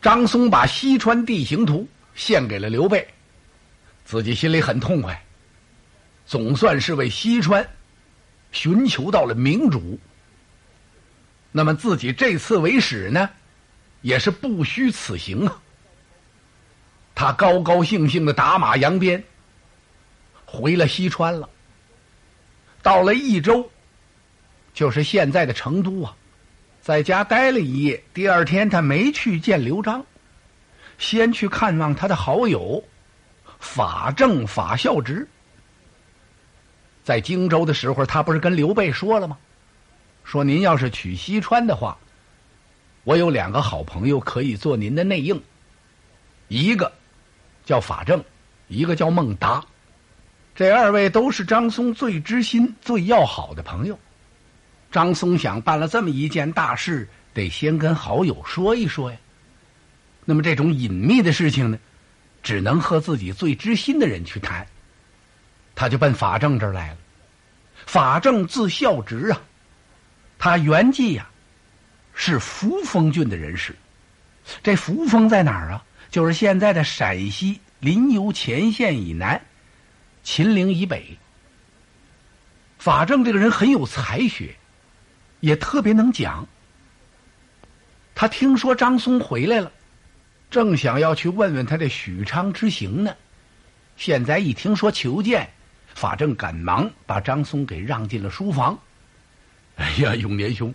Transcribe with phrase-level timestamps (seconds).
[0.00, 3.06] 张松把西川地形图献给了刘备，
[4.04, 5.24] 自己心里很痛快，
[6.26, 7.68] 总算是为西川
[8.52, 9.98] 寻求到了明主。
[11.52, 13.28] 那么自己这次为使呢，
[14.00, 15.60] 也是不虚此行啊。
[17.14, 19.22] 他高高兴兴的打马扬鞭，
[20.46, 21.50] 回了西川了。
[22.82, 23.70] 到了益州，
[24.72, 26.16] 就是现在的成都啊。
[26.80, 30.04] 在家待了一夜，第二天他没去见刘璋，
[30.98, 32.82] 先去看望他的好友
[33.58, 35.28] 法正、法孝直。
[37.04, 39.36] 在荆州的时候，他不是跟刘备说了吗？
[40.24, 41.98] 说您要是取西川的话，
[43.04, 45.42] 我有两个好朋友可以做您的内应，
[46.48, 46.92] 一个
[47.64, 48.22] 叫法正，
[48.68, 49.64] 一个叫孟达，
[50.54, 53.98] 这二位都是张松最知心、最要好的朋友。
[54.90, 59.18] 张松想办了这么一件大事，得先跟好友说一说呀。
[60.24, 61.78] 那么这种隐秘的事情呢，
[62.42, 64.66] 只能和自己最知心的人去谈。
[65.74, 66.96] 他就奔法正这儿来了。
[67.86, 69.40] 法正字孝直啊，
[70.38, 71.28] 他原籍呀
[72.14, 73.74] 是扶风郡的人士。
[74.62, 75.84] 这扶风在哪儿啊？
[76.10, 79.40] 就是现在的陕西临游前线以南，
[80.24, 81.16] 秦岭以北。
[82.78, 84.56] 法正这个人很有才学。
[85.40, 86.46] 也特别能讲。
[88.14, 89.72] 他听说张松回来了，
[90.50, 93.14] 正想要去问问他的许昌之行呢。
[93.96, 95.50] 现在一听说求见，
[95.94, 98.78] 法正赶忙把张松给让进了书房。
[99.76, 100.74] 哎呀，永年兄，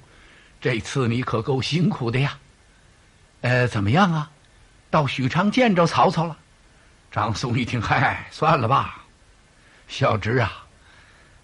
[0.59, 2.37] 这次你可够辛苦的呀。
[3.41, 4.31] 呃，怎么样啊？
[4.89, 6.37] 到许昌见着曹操了？
[7.11, 9.03] 张松一听，嗨，算了吧。
[9.87, 10.65] 小侄啊，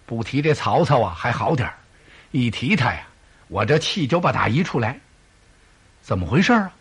[0.06, 1.72] 不提这曹操啊，还好点
[2.32, 3.06] 一提他呀。
[3.52, 4.98] 我这气就把他一出来，
[6.00, 6.72] 怎么回事啊？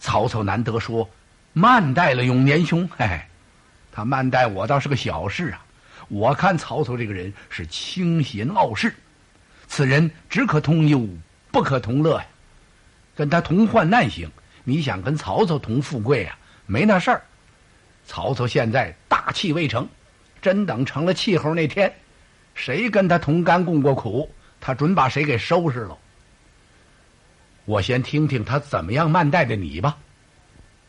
[0.00, 1.08] 曹操难得说
[1.52, 3.20] 慢待了永年兄，嘿，
[3.92, 5.64] 他慢待我倒是个小事啊。
[6.08, 8.92] 我看曹操这个人是清闲傲世，
[9.68, 11.06] 此人只可同忧，
[11.52, 12.26] 不可同乐呀。
[13.14, 14.28] 跟他同患难行，
[14.64, 16.36] 你想跟曹操同富贵啊？
[16.66, 17.22] 没那事儿。
[18.04, 19.88] 曹操现在大器未成，
[20.42, 21.94] 真等成了气候那天，
[22.52, 24.28] 谁跟他同甘共过苦？
[24.64, 25.98] 他准把谁给收拾了？
[27.64, 29.98] 我先听听他怎么样慢待的你吧。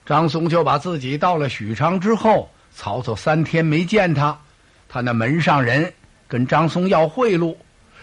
[0.05, 4.39] 张松就把自己到了许昌之后，曹操三天没见他，
[4.87, 5.91] 他那门上人
[6.27, 7.55] 跟张松要贿赂，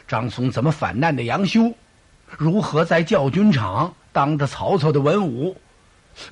[0.09, 1.73] 张松怎么反难的杨修，
[2.37, 5.57] 如何在教军场当着曹操的文武，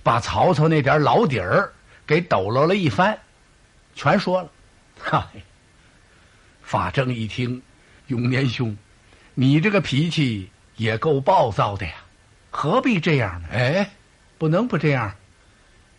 [0.03, 1.73] 把曹操那点老底儿
[2.05, 3.17] 给抖落了一番，
[3.95, 4.51] 全说了。
[4.99, 5.25] 嗨，
[6.61, 7.63] 法正一听，
[8.09, 8.77] 永年兄。
[9.41, 11.95] 你这个脾气也够暴躁的呀，
[12.51, 13.49] 何必这样呢？
[13.53, 13.91] 哎，
[14.37, 15.15] 不能不这样，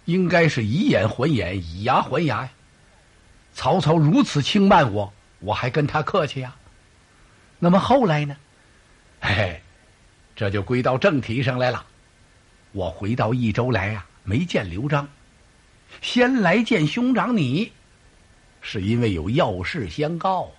[0.04, 2.50] 应该是以眼还眼，以牙还牙呀。
[3.54, 6.54] 曹操如此轻慢我，我还跟他客气呀？
[7.60, 8.36] 那么后来呢？
[9.22, 9.62] 嘿，
[10.36, 11.86] 这就归到正题上来了。
[12.74, 15.08] 我回到益州来呀，没见刘璋，
[16.02, 17.72] 先来见兄长你，
[18.60, 20.59] 是因为有要事相告啊。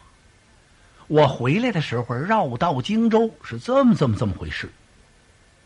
[1.10, 4.71] 我回来的时候绕道荆州，是这么这么这么回事。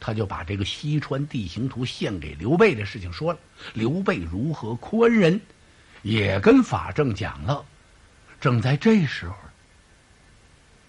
[0.00, 3.38] 他就把这个西川地形图献给刘备的事情说了。
[3.75, 5.38] 刘备如何宽仁，
[6.00, 7.62] 也跟法正讲了。
[8.41, 9.34] 正在这时候，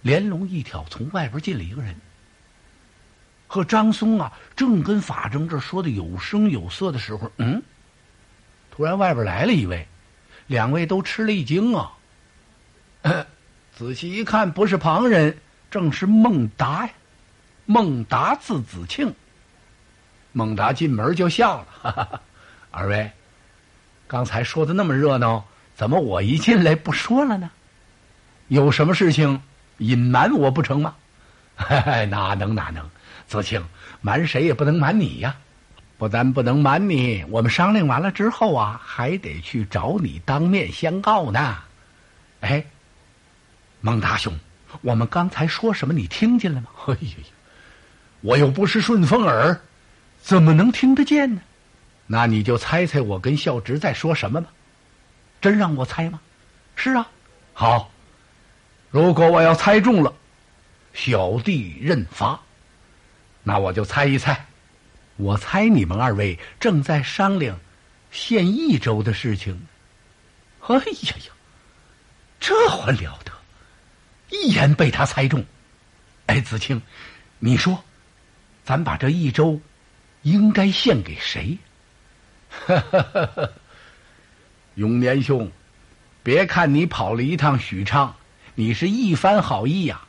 [0.02, 1.94] 连龙一挑从外边进了一个人，
[3.48, 7.62] 和张松啊正跟法正这说的有声有色的时候，嗯，
[8.72, 9.86] 突然外边来了一位，
[10.48, 11.92] 两位都吃了一惊啊。
[13.78, 15.38] 仔细一看，不是旁人，
[15.70, 16.94] 正是孟达呀。
[17.66, 19.14] 孟达字子庆。
[20.32, 22.22] 孟达进门就笑了：“哈哈
[22.72, 23.12] 二位，
[24.08, 25.44] 刚才说的那么热闹，
[25.76, 27.52] 怎么我一进来不说了呢？
[28.48, 29.42] 有什么事情
[29.80, 30.96] 隐瞒我不成吗
[32.10, 32.90] ？”“哪能哪能，
[33.28, 33.62] 子庆，
[34.00, 35.36] 瞒谁也不能瞒你呀！
[35.98, 41.58] 不但不能瞒你，我们商量完了之后啊，还得去找你当面相告呢。”
[42.40, 42.66] 哎。
[43.86, 44.34] 孟大兄，
[44.82, 45.94] 我们刚才说什么？
[45.94, 46.70] 你听见了吗？
[46.88, 47.26] 哎呀呀，
[48.22, 49.62] 我又不是顺风耳，
[50.20, 51.42] 怎么能听得见呢？
[52.08, 54.50] 那你就猜猜我跟孝直在说什么吧。
[55.40, 56.20] 真让我猜吗？
[56.76, 57.08] 是啊。
[57.54, 57.92] 好，
[58.90, 60.12] 如果我要猜中了，
[60.96, 62.40] 小弟认罚。
[63.44, 64.48] 那我就猜一猜，
[65.18, 67.60] 我猜你们二位正在商量
[68.10, 69.68] 献益州的事情。
[70.62, 70.82] 哎呀
[71.28, 71.32] 呀，
[72.40, 73.32] 这还了得！
[74.44, 75.44] 一眼被他猜中，
[76.28, 76.82] 哎，子清，
[77.40, 77.84] 你说，
[78.64, 79.60] 咱把这一周
[80.24, 81.58] 应该献给谁？
[84.76, 85.50] 永年兄，
[86.24, 88.14] 别看你跑了一趟许昌，
[88.56, 90.02] 你是一番好意呀。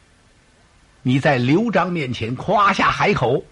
[1.03, 3.45] 你在刘璋面前夸下海口，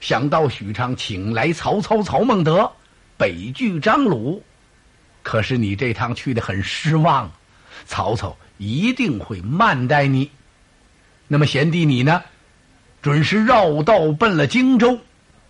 [0.00, 2.70] 想到许昌请来曹操、曹孟德，
[3.16, 4.44] 北拒张鲁。
[5.22, 7.30] 可是你这趟去的很失望，
[7.84, 10.30] 曹操一定会慢待你。
[11.26, 12.22] 那么贤弟你呢？
[13.00, 15.00] 准是绕道奔了荆州，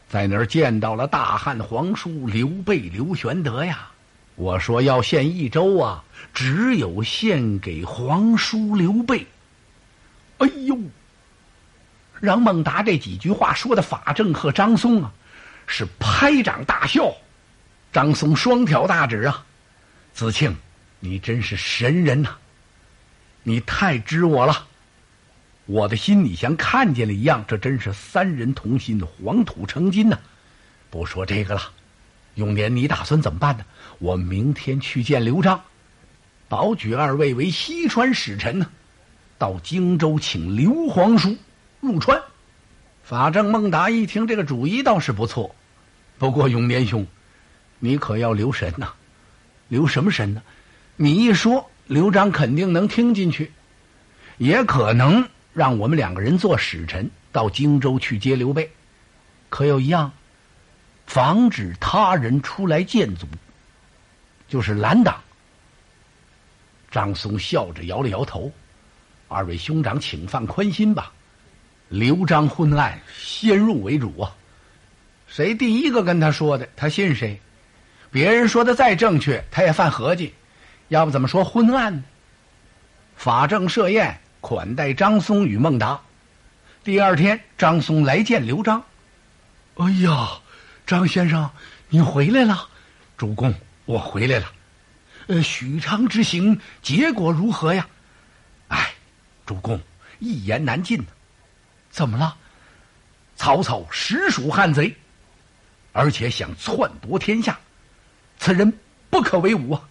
[0.08, 3.90] 在那儿见到了大汉皇叔刘备刘玄德呀。
[4.36, 9.26] 我说要献益州啊，只有献给皇叔刘备。
[10.38, 10.78] 哎呦，
[12.20, 15.12] 让孟达这几句话说的法正和张松啊，
[15.66, 17.12] 是拍掌大笑。
[17.92, 19.44] 张松双挑大指啊，
[20.14, 20.56] 子庆，
[21.00, 22.36] 你真是神人呐！
[23.42, 24.66] 你太知我了。
[25.66, 30.18] 我的心里像看见了一样，这真是三人同心，黄土成金呐！
[30.90, 31.62] 不说这个了，
[32.34, 33.64] 永年，你打算怎么办呢？
[34.00, 35.62] 我明天去见刘璋，
[36.48, 38.68] 保举二位为西川使臣呢，
[39.38, 41.36] 到荆州请刘皇叔
[41.80, 42.20] 入川。
[43.04, 45.54] 法正、孟达一听这个主意倒是不错，
[46.18, 47.06] 不过永年兄，
[47.78, 48.88] 你可要留神呐！
[49.68, 50.42] 留什么神呢？
[50.96, 53.50] 你一说，刘璋肯定能听进去，
[54.38, 55.28] 也可能。
[55.52, 58.70] 让我们两个人做使臣到荆州去接刘备，
[59.48, 60.12] 可有一样，
[61.04, 63.26] 防止他人出来见阻，
[64.46, 65.20] 就是拦挡。
[66.92, 68.52] 张松笑着摇了摇头
[69.26, 71.12] ：“二位兄长，请放宽心吧。
[71.88, 74.32] 刘璋昏暗，先入为主啊！
[75.26, 77.40] 谁第一个跟他说的，他信谁。
[78.12, 80.32] 别人说的再正确，他也犯合计。
[80.90, 82.04] 要不怎么说昏暗呢？
[83.16, 86.00] 法正设宴。”款待张松与孟达。
[86.82, 88.82] 第二天，张松来见刘璋。
[89.76, 90.40] 哎呀，
[90.86, 91.50] 张先生，
[91.90, 92.66] 你回来了！
[93.18, 93.54] 主公，
[93.84, 94.50] 我回来了。
[95.26, 97.86] 呃，许昌之行结果如何呀？
[98.68, 98.94] 哎，
[99.44, 99.78] 主公，
[100.20, 101.04] 一言难尽。
[101.90, 102.34] 怎么了？
[103.36, 104.96] 曹操实属汉贼，
[105.92, 107.60] 而且想篡夺天下，
[108.38, 108.72] 此人
[109.10, 109.82] 不可为伍啊，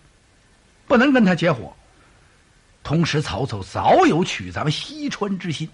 [0.90, 1.74] 不能跟他结伙。
[2.84, 5.70] 同时，曹操早有取咱们西川之心。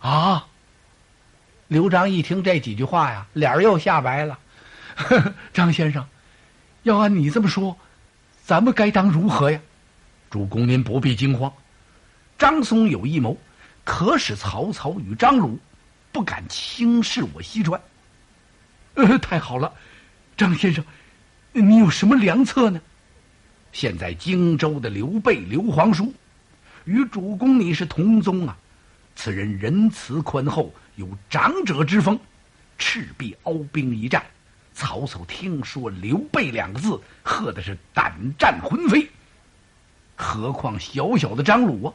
[0.00, 0.46] 啊！
[1.68, 4.38] 刘璋一听这几句话呀，脸儿又吓白了。
[5.54, 6.06] 张先生，
[6.82, 7.74] 要按你这么说，
[8.44, 9.60] 咱们该当如何呀？
[10.30, 11.50] 主公，您不必惊慌。
[12.36, 13.38] 张松有一谋，
[13.84, 15.58] 可使曹操与张鲁
[16.12, 17.80] 不敢轻视我西川。
[18.94, 19.72] 呃，太好了，
[20.36, 20.84] 张先生，
[21.52, 22.80] 你有什么良策呢？
[23.74, 26.14] 现在荆州的刘备刘皇叔，
[26.84, 28.56] 与主公你是同宗啊。
[29.16, 32.16] 此人仁慈宽厚，有长者之风，
[32.78, 34.24] 赤壁鏖兵一战，
[34.74, 39.10] 曹操听说刘备两个字，喝的是胆战魂飞。
[40.14, 41.94] 何况小小的张鲁啊！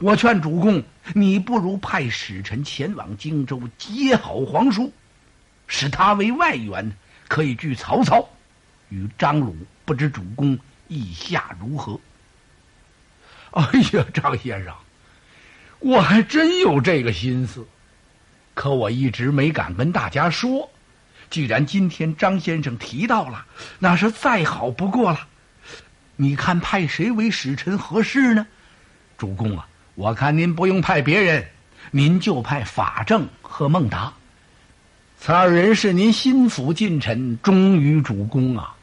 [0.00, 0.82] 我劝主公，
[1.14, 4.92] 你不如派使臣前往荆州接好皇叔，
[5.66, 6.92] 使他为外援，
[7.28, 8.28] 可以拒曹操。
[8.90, 9.56] 与张鲁，
[9.86, 10.58] 不知主公。
[10.88, 12.00] 意下如何？
[13.52, 13.62] 哎
[13.92, 14.74] 呀，张先生，
[15.78, 17.66] 我还真有这个心思，
[18.54, 20.68] 可我一直没敢跟大家说。
[21.30, 23.44] 既然今天张先生提到了，
[23.78, 25.26] 那是再好不过了。
[26.16, 28.46] 你看派谁为使臣合适呢？
[29.16, 31.46] 主公啊，我看您不用派别人，
[31.90, 34.12] 您就派法正和孟达，
[35.18, 38.74] 此二人是您心腹近臣，忠于主公啊。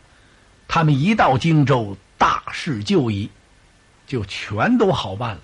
[0.67, 3.29] 他们一到荆州，大事就已，
[4.07, 5.37] 就全都好办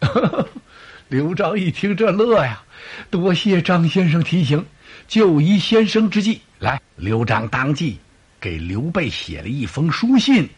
[0.00, 0.48] 了。
[1.08, 2.62] 刘璋一听这乐呀，
[3.10, 4.64] 多谢张先生提醒，
[5.08, 6.80] 就依先生之计来。
[6.96, 7.98] 刘璋当即
[8.40, 10.48] 给刘备写了一封书信，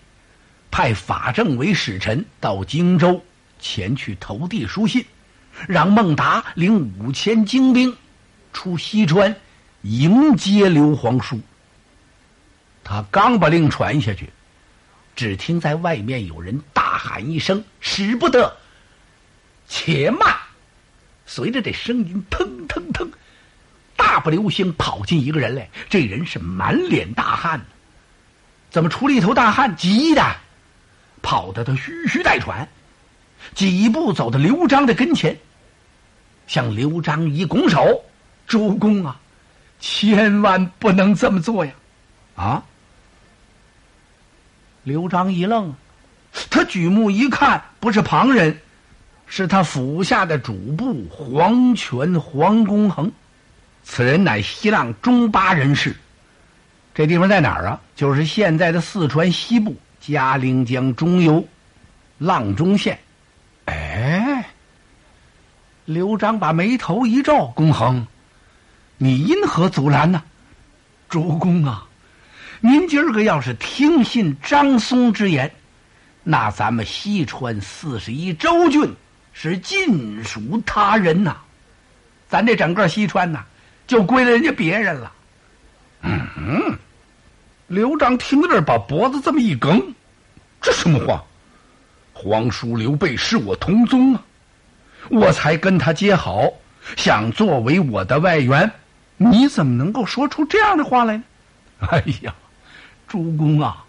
[0.70, 3.22] 派法正为使臣到荆州
[3.58, 5.04] 前去投递书信，
[5.66, 7.96] 让孟达领五千精兵
[8.52, 9.34] 出西川
[9.82, 11.40] 迎接刘皇叔。
[12.84, 14.28] 他刚把令传下去，
[15.14, 18.56] 只听在外面有人大喊一声：“使不得！”
[19.68, 20.34] 且慢。
[21.24, 23.10] 随着这声音，腾腾腾，
[23.96, 25.70] 大步流星跑进一个人来。
[25.88, 27.64] 这人是满脸大汗，
[28.70, 29.74] 怎么出了一头大汗？
[29.76, 30.36] 急的，
[31.22, 32.68] 跑得他吁吁带喘，
[33.54, 35.38] 几步走到刘璋的跟前，
[36.46, 38.04] 向刘璋一拱手
[38.46, 39.18] ：“主公啊，
[39.78, 41.72] 千万不能这么做呀！”
[42.34, 42.64] 啊！
[44.82, 45.74] 刘璋一愣，
[46.50, 48.58] 他举目一看，不是旁人，
[49.26, 53.12] 是他府下的主簿黄权黄公衡。
[53.84, 55.96] 此人乃西浪中巴人士。
[56.94, 57.80] 这地方在哪儿啊？
[57.96, 61.46] 就是现在的四川西部嘉陵江中游
[62.20, 62.98] 阆中县。
[63.64, 64.44] 哎，
[65.84, 68.06] 刘璋把眉头一皱：“公衡，
[68.98, 70.22] 你因何阻拦呢？”
[71.08, 71.86] 主公啊，
[72.64, 75.50] 您今儿个要是听信张松之言，
[76.22, 78.88] 那咱们西川四十一州郡
[79.32, 81.36] 是尽属他人呐。
[82.28, 83.44] 咱这整个西川呐，
[83.88, 85.12] 就归了人家别人了。
[86.02, 86.78] 嗯，
[87.66, 89.82] 刘璋听到这儿，把脖子这么一梗，
[90.60, 91.20] 这什么话？
[92.12, 94.22] 皇叔刘备是我同宗啊，
[95.10, 96.48] 我才跟他结好，
[96.96, 98.70] 想作为我的外援。
[99.16, 101.24] 你怎么能够说出这样的话来呢？
[101.90, 102.32] 哎呀，
[103.12, 103.84] 主公啊！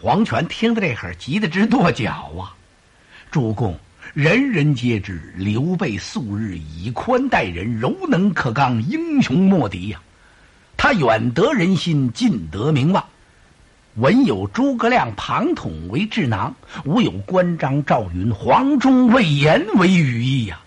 [0.00, 2.56] 黄权听到这会儿，急得直跺脚啊！
[3.30, 3.78] 主公，
[4.14, 10.00] 人人皆知刘备素日以宽待人，柔能可刚，英雄莫敌呀。
[10.78, 13.04] 他远得人心，近得名望。
[13.96, 16.54] 文有诸葛亮、庞统为智囊，
[16.86, 20.58] 武有关张、赵云、黄忠、魏延为羽翼呀。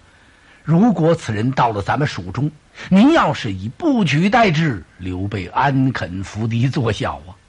[0.64, 2.52] 如果此人到了咱们蜀中，
[2.90, 7.41] 您要是以不举待之，刘备安肯伏敌作小啊？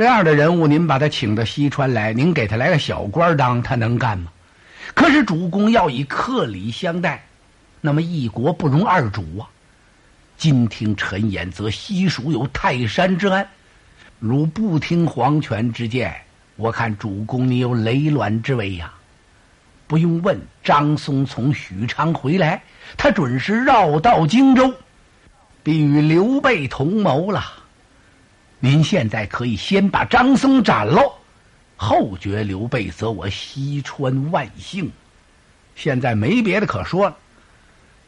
[0.00, 4.32] 这样的人物，您把他请到西川来，您给他来个小官当，他能干吗？
[4.94, 7.22] 可是主公要以客礼相待，
[7.82, 9.44] 那么一国不容二主啊！
[10.38, 13.44] 今听臣言，则西蜀有泰山之安；
[14.18, 16.10] 如不听皇权之见，
[16.56, 18.90] 我看主公你有雷卵之危呀！
[19.86, 22.62] 不用问，张松从许昌回来，
[22.96, 24.72] 他准是绕道荆州，
[25.62, 27.44] 必与刘备同谋了。
[28.62, 31.14] 您现在可以先把张松斩喽，
[31.76, 34.92] 后决刘备，则我西川万幸。
[35.74, 37.16] 现在没别的可说了，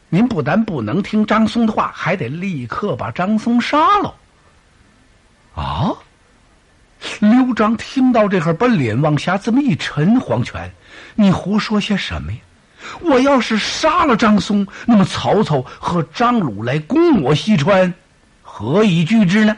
[0.09, 4.13] 您不但不能听张松的话，还得立刻把张松杀了。
[5.55, 5.91] 啊！
[7.19, 10.71] 刘璋听到这会儿，把脸往下这么一沉，黄权。
[11.15, 12.37] 你胡说些什么呀？
[13.01, 17.91] 我要是杀了张松，那么曹操和张鲁来攻我西川，
[18.43, 19.57] 何以拒之呢？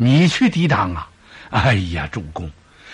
[0.00, 1.10] 你去抵挡啊！
[1.50, 2.50] 哎呀，主公，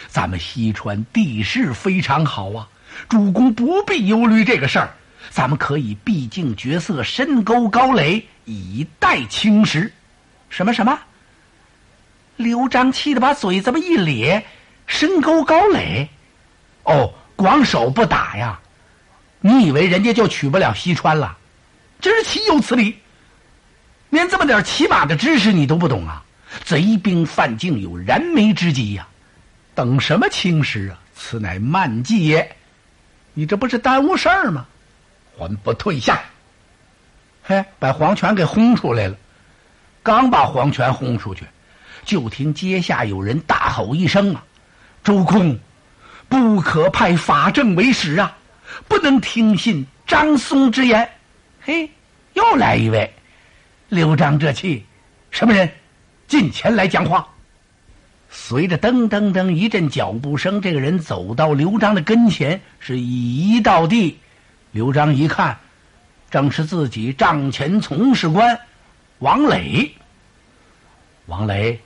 [0.09, 2.67] 咱们西川地势非常好啊，
[3.09, 4.95] 主公不必忧虑这个事儿。
[5.31, 9.93] 咱们可以毕竟绝色，深沟高垒，以待青石。
[10.49, 10.99] 什么什么？
[12.37, 14.47] 刘璋气得把嘴这么一咧，
[14.87, 16.09] 深沟高垒，
[16.85, 17.13] 哦。
[17.37, 18.61] 光手不打呀？
[19.41, 21.37] 你以为人家就取不了西川了？
[22.01, 22.97] 真是岂有此理！
[24.11, 26.24] 连这么点起码的知识你都不懂啊！
[26.63, 29.09] 贼兵犯境，有燃眉之急呀！
[29.75, 31.01] 等什么青石啊？
[31.17, 32.57] 此乃慢计也！
[33.33, 34.67] 你这不是耽误事儿吗？
[35.37, 36.23] 还不退下！
[37.43, 39.17] 嘿，把黄权给轰出来了。
[40.03, 41.45] 刚把黄权轰出去，
[42.05, 44.45] 就听阶下有人大吼一声啊
[45.03, 45.59] ：“主公！”
[46.29, 48.37] 不可派法正为使啊！
[48.89, 51.09] 不能听信张松之言。
[51.61, 51.91] 嘿，
[52.33, 53.13] 又来一位。
[53.89, 54.87] 刘璋这气，
[55.31, 55.71] 什么人？
[56.27, 57.27] 进前来讲话。
[58.31, 64.19] 随着噔噔噔一阵脚步声，这个人走到刘璋的跟前，是一到地。
[64.73, 65.57] 刘璋一看，
[66.31, 68.59] 正是自己帐前从事官
[69.21, 69.95] 王磊。
[71.27, 71.81] 王磊，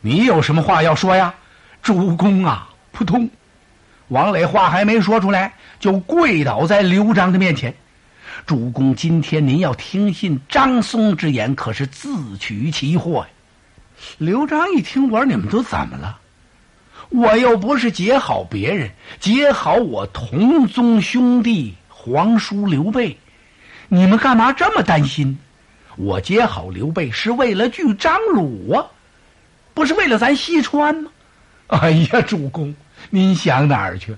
[0.00, 1.32] 你有什么话要说呀？
[1.80, 3.30] 主公啊，扑通。
[4.08, 7.72] 王磊话还没说出来，就跪倒在刘璋的面前。
[8.44, 13.28] 主公，今天您要听信张松之言，可是自取其祸呀！
[14.18, 16.18] 刘璋一听，我说你们都怎么了？
[17.08, 18.90] 我又不是结好别人，
[19.20, 23.18] 结好我同宗兄弟皇叔刘备，
[23.88, 25.38] 你们干嘛这么担心？
[25.96, 28.86] 我结好刘备是为了拒张鲁啊，
[29.74, 31.10] 不是为了咱西川吗？
[31.66, 32.74] 哎呀，主公！
[33.10, 34.16] 您想哪儿去？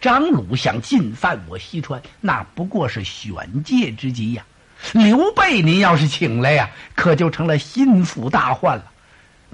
[0.00, 4.44] 张鲁想进犯我西川，那不过是选界之计呀。
[4.92, 8.84] 刘备，您要是请来呀，可就成了心腹大患了。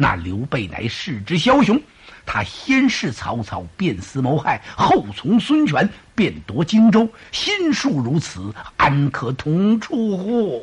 [0.02, 1.80] 那刘备乃世之枭雄，
[2.26, 10.60] 他先是曹操，变思谋害，后从孙权，便夺荆州，心术如此，安可同处乎？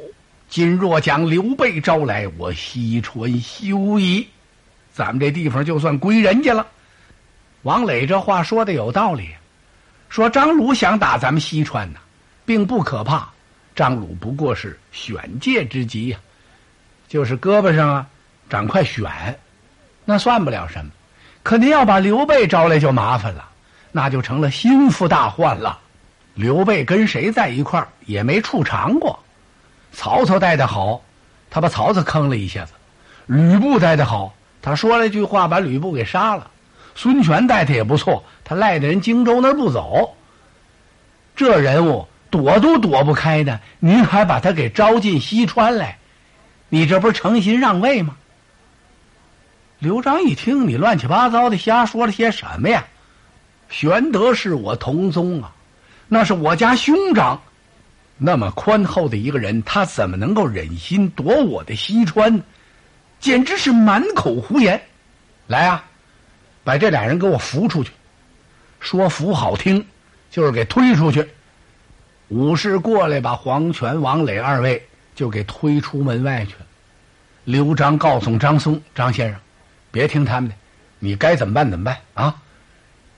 [0.49, 4.27] 今若将刘备招来，我西川休矣。
[4.91, 6.67] 咱们这地方就算归人家了。
[7.61, 9.29] 王磊这话说的有道理，
[10.09, 11.99] 说张鲁想打咱们西川呢，
[12.45, 13.29] 并不可怕。
[13.73, 16.19] 张鲁不过是选界之疾呀，
[17.07, 18.07] 就是胳膊上啊
[18.49, 19.39] 赶快选，
[20.03, 20.91] 那算不了什么。
[21.43, 23.47] 可您要把刘备招来就麻烦了，
[23.91, 25.79] 那就成了心腹大患了。
[26.33, 29.19] 刘备跟谁在一块儿也没处尝过，
[29.91, 31.01] 曹操带的好，
[31.49, 32.71] 他把曹操坑了一下子；
[33.27, 36.49] 吕布带的好，他说了一句话，把吕布给杀了。
[36.95, 40.15] 孙权带的也不错，他赖在人荆州那儿不走。
[41.35, 45.97] 这人物躲都躲不开的，您还把他给招进西川来，
[46.67, 48.15] 你这不是诚心让位吗？
[49.79, 52.85] 刘璋一听，你乱七八糟的瞎说了些什么呀？
[53.69, 55.55] 玄德是我同宗啊，
[56.09, 57.41] 那是我家兄长，
[58.17, 62.41] 那么宽厚的一个人，他怎么能够忍心夺我的西川？
[63.21, 64.81] 简直是满口胡言！
[65.47, 65.85] 来啊！
[66.63, 67.91] 把这俩人给我扶出去，
[68.81, 69.85] 说扶好听，
[70.29, 71.25] 就是给推出去。
[72.27, 76.65] 武士过来，把黄泉、王磊二位就给推出门外去了。
[77.45, 79.39] 刘璋告诉张松：“张先生，
[79.91, 80.55] 别听他们的，
[80.99, 82.41] 你该怎么办怎么办啊？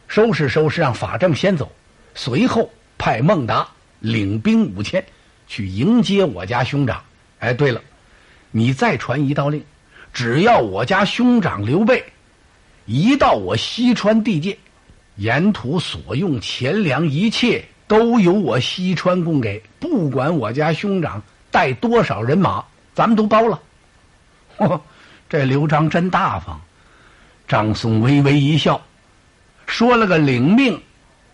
[0.08, 1.72] 收拾收拾，让法正先走，
[2.16, 3.68] 随后派孟达
[4.00, 5.04] 领兵五千
[5.48, 7.04] 去迎接我家兄长。
[7.40, 7.82] 哎，对了，
[8.52, 9.64] 你再传一道令，
[10.14, 12.04] 只要我家兄长刘备。”
[12.88, 14.58] 一到我西川地界，
[15.16, 23.62] 沿途所用钱粮一切都由我西川供给，不管我家兄长带多少人马，咱们都包了。
[24.58, 24.82] 呵呵，
[25.32, 26.60] 这刘璋真大方。
[27.48, 28.82] 张松微微一笑，
[29.66, 30.78] 说了个领命，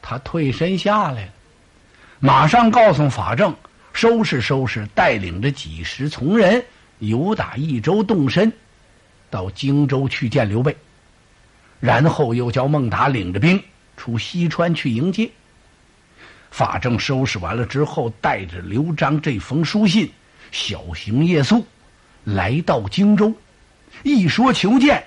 [0.03, 1.31] 他退身下来，
[2.19, 3.55] 马上告诉法正
[3.93, 6.63] 收拾收拾，带领着几十从人
[6.99, 8.53] 由打益州动身，
[9.31, 10.77] 到荆州去见刘备。
[11.79, 13.59] 然后又叫孟达领着兵
[13.95, 15.27] 出西川去迎接。
[16.51, 20.11] 法正收拾完了之后，带着刘璋这封书信，
[20.51, 21.65] 小行夜宿，
[22.25, 23.33] 来到荆州。
[24.03, 25.05] 一说求见，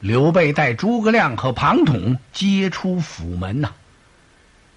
[0.00, 3.72] 刘备带诸葛亮和庞统接出府门呐。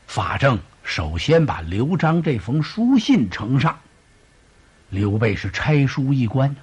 [0.05, 3.79] 法正首先把刘璋这封书信呈上。
[4.89, 6.57] 刘备是拆书一关呢，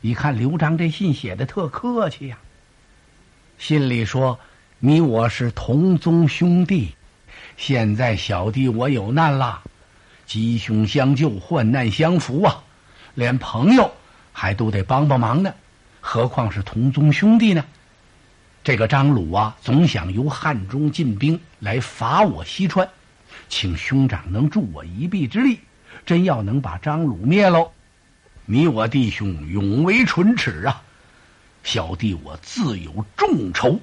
[0.00, 2.38] 一看刘璋这信写的特客气呀。
[3.58, 4.40] 信里说
[4.80, 6.94] ：“你我是同宗兄弟，
[7.56, 9.62] 现在小弟我有难了，
[10.26, 12.64] 吉凶相救，患难相扶啊！
[13.14, 13.92] 连朋友
[14.32, 15.54] 还都得帮帮忙呢，
[16.06, 17.64] 何况是同宗兄弟呢？
[18.62, 22.86] 这个张鲁啊，总想由汉中进兵来伐我西川，
[23.48, 25.58] 请兄长能助我一臂之力。
[26.04, 27.72] 真要能把张鲁灭喽，
[28.44, 30.82] 你我弟兄永为唇齿啊！”
[31.64, 33.80] 小弟我自有重酬，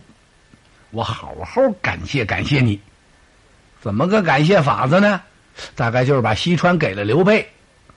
[0.91, 2.79] 我好好感谢感谢你。
[3.81, 5.19] 怎么个感谢法子呢？
[5.75, 7.49] 大概就是把西川给了刘备，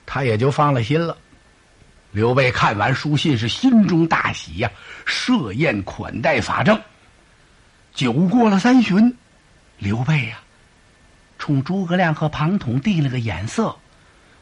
[0.03, 1.15] 他也就放了心了。
[2.15, 4.71] 刘备看完书信是心中大喜呀，
[5.05, 6.79] 设宴款待法正。
[7.93, 9.13] 酒过了三巡，
[9.79, 10.39] 刘备呀，
[11.37, 13.75] 冲诸葛亮和庞统递了个眼色，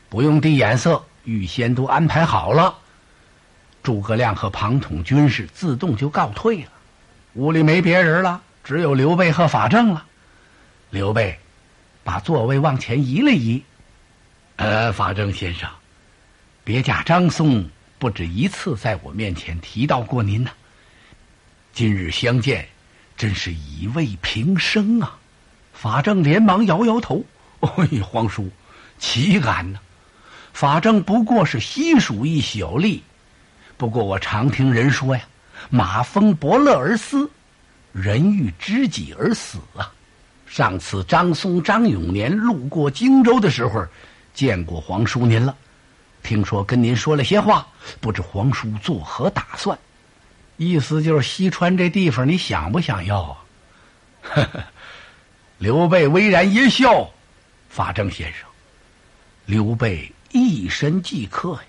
[0.07, 2.75] 不用递眼色，预先都安排好了。
[3.81, 6.69] 诸葛亮和庞统军士自动就告退了，
[7.33, 10.05] 屋里没别人了，只有刘备和法正了。
[10.91, 11.39] 刘备
[12.03, 13.63] 把座位往前移了移，
[14.57, 15.67] 呃，法正先生，
[16.63, 20.52] 别驾张松不止一次在我面前提到过您呐。
[21.73, 22.67] 今日相见，
[23.17, 25.17] 真是以慰平生啊！
[25.73, 27.26] 法正连忙摇摇头
[27.60, 28.49] ：“哎，皇叔，
[28.97, 29.80] 岂敢呢？
[30.54, 33.02] 法正不过是西蜀一小吏。”
[33.76, 35.23] 不过我常听人说呀，
[35.69, 37.30] 马蜂伯乐而死，
[37.91, 39.91] 人欲知己而死啊。
[40.45, 43.86] 上次张松、张永年路过荆州的时候，
[44.34, 45.58] 见过皇叔您了，
[46.23, 47.67] 听说跟您说了些话，
[47.99, 49.77] 不知皇叔作何打算？
[50.57, 53.38] 意思就是西川这地方，你想不想要啊？
[54.21, 54.63] 呵呵，
[55.57, 57.09] 刘备微然一笑，
[57.69, 58.47] 法正先生，
[59.45, 61.62] 刘备一身即刻呀。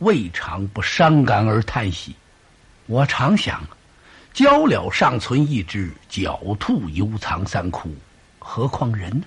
[0.00, 2.16] 未尝不伤感而叹息。
[2.86, 3.62] 我常想，
[4.32, 7.94] 鹪鸟尚存一只，狡兔犹藏三窟，
[8.38, 9.26] 何况人呢？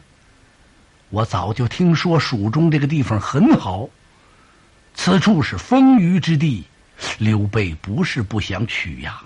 [1.11, 3.87] 我早就听说蜀中这个地方很好，
[4.93, 6.65] 此处是丰腴之地。
[7.17, 9.21] 刘备不是不想取呀，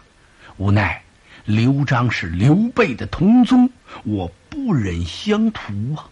[0.58, 1.04] 无奈
[1.46, 3.70] 刘璋是刘备的同宗，
[4.04, 6.10] 我不忍相图啊。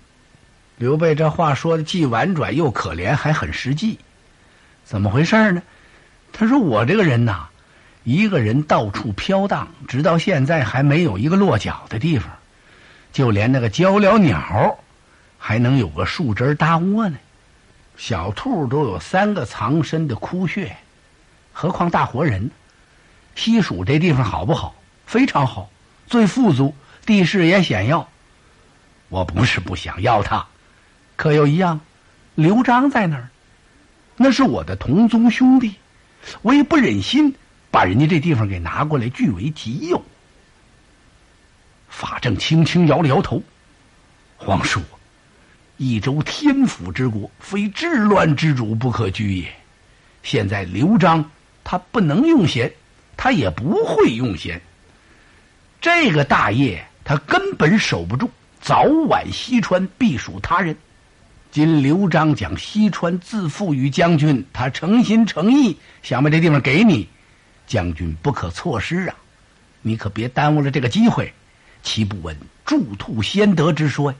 [0.77, 3.97] 刘备这话说的既婉转又可怜，还很实际。
[4.83, 5.63] 怎么回事呢？
[6.31, 7.47] 他说：“我这个人呐，
[8.03, 12.29] 一个人到处飘荡，直到现在还没有一个落脚的地方，
[13.11, 14.77] 就连那个鹪鹩鸟，
[15.39, 17.17] 还能有个树枝搭窝呢。
[17.97, 20.75] 小兔都有三个藏身的窟穴，
[21.53, 22.51] 何况大活人？
[23.35, 24.75] 西蜀这地方好不好？
[25.05, 25.69] 非常好，
[26.07, 28.07] 最富足，地势也险要。
[29.09, 30.45] 我不是不想要他，
[31.15, 31.79] 可又一样，
[32.35, 33.29] 刘璋在那儿。”
[34.17, 35.75] 那是我的同宗兄弟，
[36.41, 37.35] 我也不忍心
[37.69, 40.01] 把人家这地方给拿过来据为己有。
[41.89, 43.43] 法正轻轻摇了摇头，
[44.37, 44.81] 皇叔，
[45.77, 49.53] 益州天府之国，非治乱之主不可居也。
[50.23, 51.31] 现在刘璋
[51.63, 52.71] 他不能用贤，
[53.17, 54.61] 他也不会用贤。
[55.81, 58.29] 这个大业他根本守不住，
[58.61, 60.75] 早晚西川必属他人。
[61.51, 67.07] 今刘璋将西川自付于将军，他诚心诚意想把这地方给你，
[67.67, 69.15] 将军不可错失啊！
[69.81, 71.33] 你可别耽误了这个机会。
[71.83, 72.35] 岂不闻
[72.65, 74.17] 助兔先得之说呀？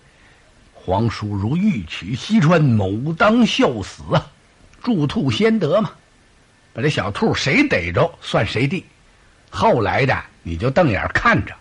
[0.86, 4.24] 皇叔如欲取西川，某当效死啊！
[4.84, 5.90] 助兔先得嘛，
[6.74, 8.86] 把这小兔谁逮着算谁的。
[9.50, 11.56] 后来的你就瞪眼看着。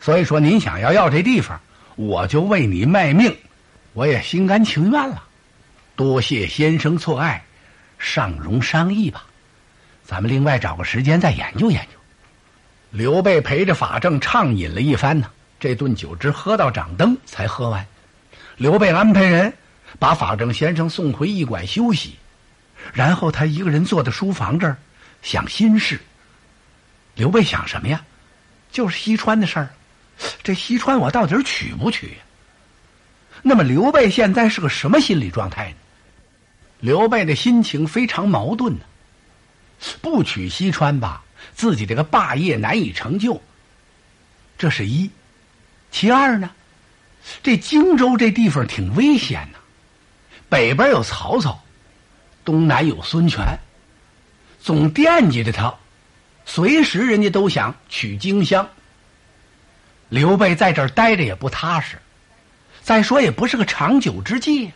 [0.00, 1.60] 所以说，您想要要这地方，
[1.96, 3.36] 我就为你卖命，
[3.92, 5.22] 我也心甘情愿了。
[5.94, 7.44] 多谢先生错爱，
[7.98, 9.26] 尚容商议吧。
[10.02, 11.98] 咱们另外找个时间再研究研究。
[12.90, 17.86] 刘备陪着法正畅饮了一番呢，这顿酒直喝到掌灯才喝完。
[18.56, 19.52] 刘备安排人
[19.98, 22.16] 把法正先生送回驿馆休息，
[22.92, 24.76] 然后他一个人坐在书房这儿
[25.22, 26.00] 想心事。
[27.14, 28.04] 刘备想什么呀？
[28.70, 29.68] 就是西川的事儿。
[30.42, 32.16] 这西川我到底取不取呀？
[33.42, 35.76] 那么刘备现在是个什么心理状态呢？
[36.80, 38.80] 刘备的心情非常矛盾呢。
[40.00, 41.22] 不取西川吧。
[41.54, 43.40] 自己这个霸业难以成就，
[44.56, 45.10] 这是一；
[45.90, 46.50] 其二呢，
[47.42, 49.58] 这荆州这地方挺危险呐，
[50.48, 51.62] 北边有曹操，
[52.44, 53.58] 东南有孙权，
[54.60, 55.74] 总惦记着他，
[56.44, 58.68] 随时人家都想取荆襄。
[60.10, 61.98] 刘备在这儿待着也不踏实，
[62.82, 64.70] 再说也不是个长久之计。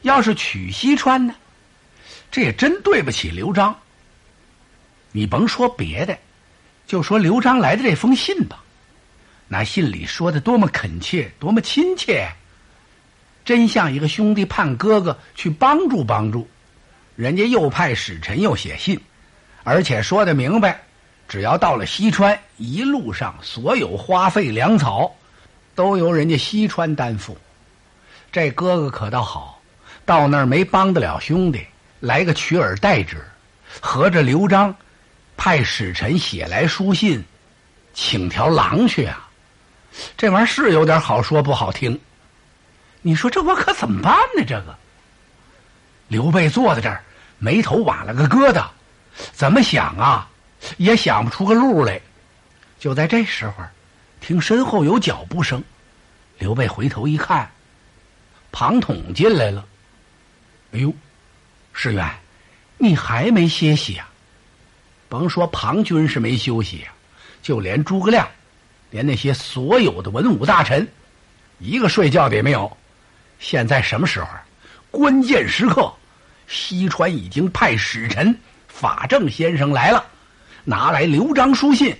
[0.00, 1.34] 要是取西川呢，
[2.30, 3.78] 这也真对不起刘璋。
[5.12, 6.18] 你甭说别的，
[6.86, 8.61] 就说刘璋来的这封信吧，
[9.52, 12.26] 那信里说的多么恳切，多么亲切，
[13.44, 16.48] 真像一个兄弟盼哥哥去帮助帮助。
[17.16, 18.98] 人家又派使臣又写信，
[19.62, 20.80] 而且说的明白，
[21.28, 25.14] 只要到了西川，一路上所有花费粮草，
[25.74, 27.36] 都由人家西川担负。
[28.32, 29.60] 这哥哥可倒好，
[30.06, 31.62] 到那儿没帮得了兄弟，
[32.00, 33.22] 来个取而代之，
[33.82, 34.74] 合着刘璋。
[35.36, 37.22] 派使臣写来书信，
[37.92, 39.28] 请条狼去啊！
[40.16, 41.98] 这玩意儿是有点好说不好听。
[43.00, 44.44] 你说这我可怎么办呢？
[44.46, 44.76] 这个
[46.08, 47.02] 刘备坐在这儿，
[47.38, 48.66] 眉头挽了个疙瘩，
[49.32, 50.28] 怎么想啊，
[50.76, 52.00] 也想不出个路来。
[52.78, 53.54] 就在这时候，
[54.20, 55.62] 听身后有脚步声，
[56.38, 57.50] 刘备回头一看，
[58.50, 59.64] 庞统进来了。
[60.72, 60.94] 哎呦，
[61.72, 62.08] 世远，
[62.78, 64.08] 你还没歇息啊？
[65.08, 66.92] 甭说庞军是没休息呀，
[67.42, 68.26] 就连诸葛亮，
[68.92, 70.86] 连那些所有的文武大臣，
[71.58, 72.70] 一个睡觉的也没有。
[73.40, 74.28] 现在什么时候？
[74.92, 75.92] 关键时刻，
[76.46, 80.04] 西川已经派使臣法正先生来了，
[80.64, 81.96] 拿来刘璋书信，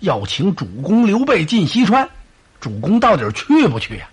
[0.00, 2.08] 要请主公刘备进西川。
[2.60, 4.06] 主公到底去不去呀？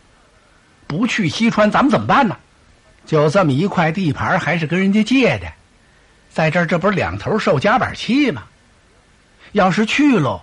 [0.88, 2.38] 不去西川，咱们怎么办呢？
[3.06, 5.48] 就这么一块地盘，还是跟人家借的。
[6.30, 8.44] 在这儿，这不是两头受夹板气吗？
[9.52, 10.42] 要是去喽，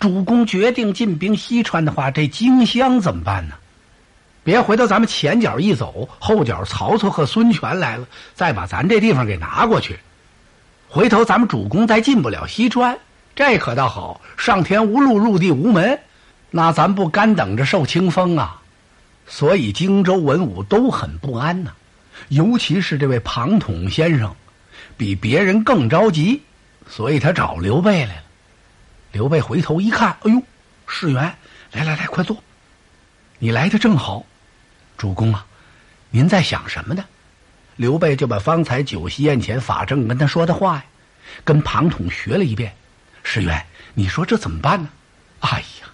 [0.00, 3.54] 主公决定进兵西川的话，这荆襄怎么办呢？
[4.44, 9.98] 别回头咱们前脚一走，后脚曹操和孙权来了，再把咱这地方给拿过去。
[10.88, 12.98] 回头咱们主公再进不了西川，
[13.36, 15.98] 这可倒好，上天无路，入地无门，
[16.50, 18.62] 那咱不干等着受清风啊！
[19.26, 21.72] 所以荆州文武都很不安呐，
[22.28, 24.34] 尤其是这位庞统先生。
[24.96, 26.42] 比别人更着急，
[26.88, 28.22] 所以他找刘备来了。
[29.12, 30.42] 刘备回头一看，哎呦，
[30.86, 31.34] 世元，
[31.72, 32.42] 来来来，快坐。
[33.38, 34.24] 你来的正好，
[34.96, 35.46] 主公啊，
[36.10, 37.04] 您在想什么呢？
[37.76, 40.84] 刘备就把方才酒席宴前法正跟他说的话呀，
[41.44, 42.74] 跟庞统学了一遍。
[43.22, 44.88] 世元，你说这怎么办呢？
[45.40, 45.88] 哎呀，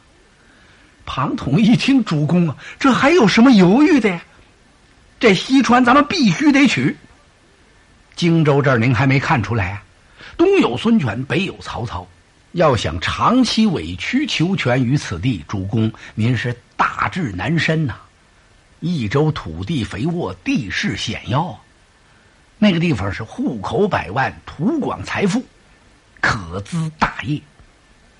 [1.04, 4.22] 庞统一听，主公啊，这还有什么犹豫的呀？
[5.20, 6.96] 这西川咱们必须得取。
[8.16, 9.82] 荆州这儿您还没看出来啊？
[10.36, 12.06] 东有孙权，北有曹操，
[12.54, 17.96] 要想长期委曲求全于此地，主公您是大志难伸呐。
[18.78, 21.58] 益州土地肥沃，地势险要，
[22.58, 25.44] 那个地方是户口百万，土广财富，
[26.20, 27.42] 可资大业。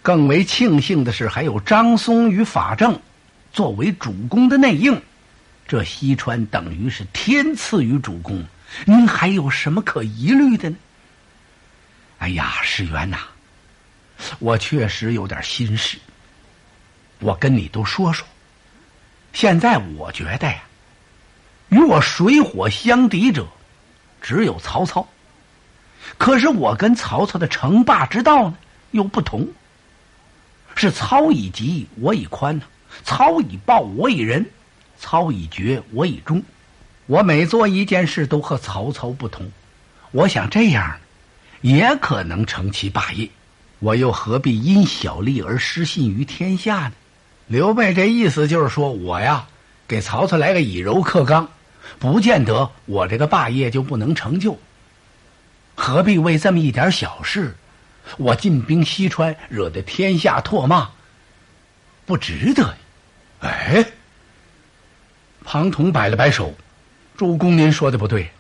[0.02, 3.00] 更为庆幸的是，还有张松与法正
[3.52, 5.00] 作为主公的内应，
[5.68, 8.44] 这西川等于是天赐予主公。
[8.84, 10.76] 您还有什么可疑虑的呢？
[12.18, 13.18] 哎呀，世元呐，
[14.38, 15.98] 我确实有点心事。
[17.20, 18.26] 我跟你都说说。
[19.32, 20.62] 现在我觉得呀，
[21.68, 23.46] 与我水火相敌者，
[24.22, 25.08] 只有曹操。
[26.18, 28.56] 可是我跟曹操的称霸之道呢，
[28.92, 29.48] 又不同。
[30.76, 32.64] 是操以急，我以宽呢；
[33.04, 34.44] 操以暴，我以仁；
[34.98, 36.42] 操以决，我以忠。
[37.06, 39.50] 我每做一件事都和曹操不同。
[40.12, 40.98] 我想这样，
[41.60, 43.28] 也可能成其霸业。
[43.80, 46.92] 我又何必因小利而失信于天下呢？
[47.46, 49.46] 刘备这意思就是说，我呀，
[49.86, 51.48] 给曹操来个以柔克刚，
[51.98, 54.58] 不见得我这个霸业就不能成就。
[55.74, 57.54] 何必为这么一点小事，
[58.16, 60.88] 我进兵西川，惹得天下唾骂？
[62.06, 62.76] 不值得呀。
[63.40, 63.84] 哎，
[65.44, 66.54] 庞统摆了摆手，
[67.16, 68.30] 主公，您说的不对。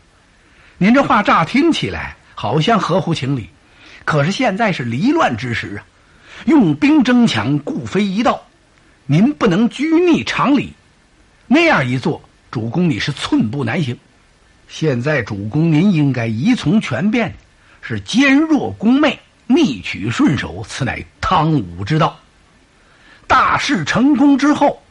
[0.78, 3.50] 您这话乍听起来好像合乎情理，
[4.04, 5.84] 可是现在是离乱之时啊，
[6.46, 8.44] 用兵争强固非一道。
[9.06, 10.72] 您不能拘泥常理，
[11.46, 13.98] 那样一做，主公你是寸步难行。
[14.66, 17.34] 现在主公您应该依从权变，
[17.82, 22.18] 是坚弱攻媚，逆取顺守，此乃汤武之道。
[23.26, 24.82] 大事成功之后，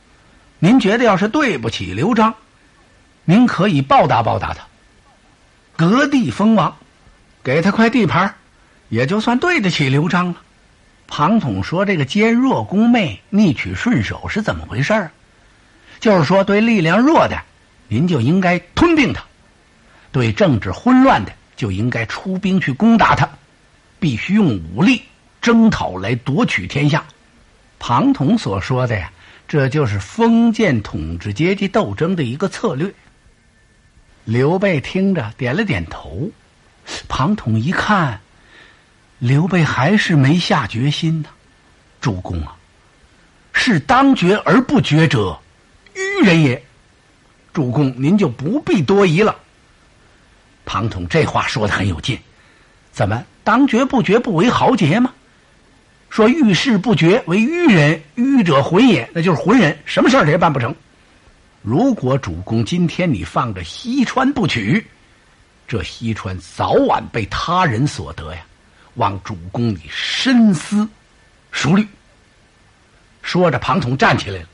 [0.59, 2.35] 您觉得要是对不起刘璋，
[3.25, 4.63] 您可以报答报答他，
[5.75, 6.75] 割地封王，
[7.43, 8.35] 给他块地盘，
[8.89, 10.35] 也就算对得起刘璋了。
[11.07, 15.11] 庞统说：“这个坚弱攻媚、逆取顺守是怎么回事儿？
[15.99, 17.39] 就是说，对力量弱的，
[17.87, 19.21] 您就应该吞并他；
[20.11, 23.29] 对政治混乱的，就应该出兵去攻打他，
[23.99, 25.03] 必须用武力
[25.41, 27.03] 征讨来夺取天下。”
[27.77, 29.11] 庞统所说的呀，
[29.47, 32.91] 这就是封建统治阶级斗争的一个策略。
[34.23, 36.29] 刘备听着点了点头。
[37.07, 38.19] 庞统一看。
[39.23, 41.29] 刘备还是没下决心呢，
[42.01, 42.57] 主公啊，
[43.53, 45.39] 是当决而不决者，
[45.93, 46.61] 愚人也。
[47.53, 49.33] 主公您就不必多疑了。
[50.65, 52.19] 庞统这话说的很有劲，
[52.91, 55.13] 怎么当决不决不为豪杰吗？
[56.09, 60.75] 说遇事不决为愚人，愚者浑也，那就是浑人，什么事儿也办不成。
[61.61, 64.85] 如果主公今天你放着西川不取，
[65.65, 68.41] 这西川早晚被他人所得呀。
[68.95, 70.87] 望主公你深思
[71.51, 71.87] 熟虑。
[73.21, 74.47] 说着，庞统站起来了，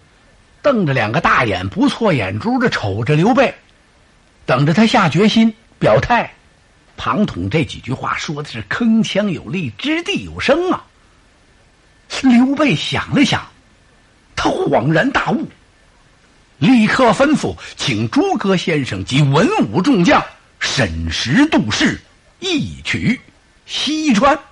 [0.61, 3.53] 瞪着两个大眼，不错眼珠的瞅着刘备，
[4.45, 6.31] 等着他下决心表态。
[6.95, 10.85] 庞统这几句话说的是铿锵有力，掷地有声啊！
[12.21, 13.47] 刘备想了想，
[14.35, 15.47] 他恍然大悟，
[16.57, 20.21] 立刻吩咐请诸葛先生及文武众将
[20.59, 21.99] 审时度势，
[22.39, 23.19] 一取。
[23.69, 24.48] 西川。